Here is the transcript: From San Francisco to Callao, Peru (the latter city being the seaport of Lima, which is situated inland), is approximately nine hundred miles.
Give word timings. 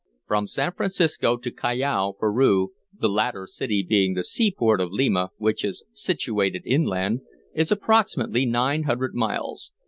From 0.25 0.47
San 0.47 0.71
Francisco 0.71 1.37
to 1.37 1.51
Callao, 1.51 2.13
Peru 2.13 2.71
(the 2.91 3.07
latter 3.07 3.45
city 3.45 3.85
being 3.87 4.15
the 4.15 4.23
seaport 4.23 4.81
of 4.81 4.89
Lima, 4.91 5.29
which 5.37 5.63
is 5.63 5.83
situated 5.93 6.63
inland), 6.65 7.21
is 7.53 7.71
approximately 7.71 8.47
nine 8.47 8.85
hundred 8.85 9.13
miles. 9.13 9.69